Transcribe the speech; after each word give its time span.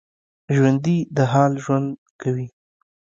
ژوندي 0.55 0.97
د 1.15 1.17
حال 1.31 1.51
ژوند 1.63 1.87
کوي 2.21 2.47